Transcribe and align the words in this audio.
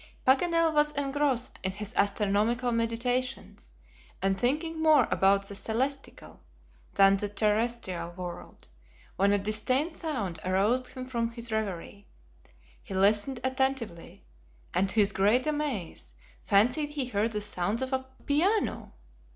Paganel 0.25 0.73
was 0.73 0.91
engrossed 0.93 1.59
in 1.61 1.73
his 1.73 1.93
astronomical 1.95 2.71
meditations, 2.71 3.71
and 4.19 4.35
thinking 4.35 4.81
more 4.81 5.07
about 5.11 5.47
the 5.47 5.53
celestial 5.53 6.41
than 6.95 7.17
the 7.17 7.29
terrestrial 7.29 8.09
world, 8.13 8.67
when 9.15 9.31
a 9.31 9.37
distant 9.37 9.95
sound 9.95 10.39
aroused 10.43 10.87
him 10.87 11.05
from 11.05 11.29
his 11.29 11.51
reverie. 11.51 12.07
He 12.81 12.95
listened 12.95 13.41
attentively, 13.43 14.25
and 14.73 14.89
to 14.89 15.01
his 15.01 15.13
great 15.13 15.45
amaze, 15.45 16.15
fancied 16.41 16.89
he 16.89 17.05
heard 17.05 17.33
the 17.33 17.39
sounds 17.41 17.83
of 17.83 17.93
a 17.93 18.07
piano. 18.25 18.93